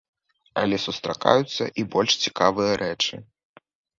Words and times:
Але 0.61 0.77
сустракаюцца 0.85 1.67
і 1.83 1.85
больш 1.97 2.11
цікавыя 2.25 2.73
рэчы. 2.83 3.15